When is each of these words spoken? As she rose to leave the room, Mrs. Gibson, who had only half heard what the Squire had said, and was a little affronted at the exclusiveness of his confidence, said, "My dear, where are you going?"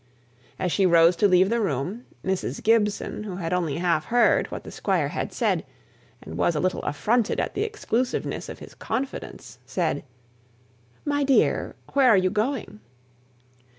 As 0.57 0.71
she 0.71 0.87
rose 0.87 1.15
to 1.17 1.27
leave 1.27 1.51
the 1.51 1.61
room, 1.61 2.07
Mrs. 2.25 2.63
Gibson, 2.63 3.23
who 3.23 3.35
had 3.35 3.53
only 3.53 3.77
half 3.77 4.05
heard 4.05 4.47
what 4.47 4.63
the 4.63 4.71
Squire 4.71 5.09
had 5.09 5.31
said, 5.31 5.63
and 6.23 6.39
was 6.39 6.55
a 6.55 6.59
little 6.59 6.81
affronted 6.81 7.39
at 7.39 7.53
the 7.53 7.61
exclusiveness 7.61 8.49
of 8.49 8.57
his 8.57 8.73
confidence, 8.73 9.59
said, 9.63 10.03
"My 11.05 11.23
dear, 11.23 11.75
where 11.93 12.09
are 12.09 12.17
you 12.17 12.31
going?" 12.31 12.79